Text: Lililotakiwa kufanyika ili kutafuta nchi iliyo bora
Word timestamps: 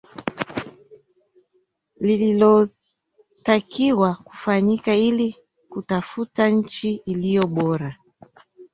Lililotakiwa 1.99 4.15
kufanyika 4.15 4.95
ili 4.95 5.35
kutafuta 5.69 6.49
nchi 6.49 6.93
iliyo 6.95 7.47
bora 7.47 7.95